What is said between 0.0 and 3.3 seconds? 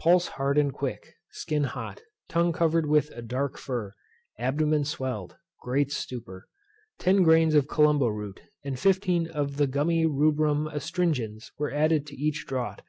Pulse hard and quick; skin hot; tongue covered with a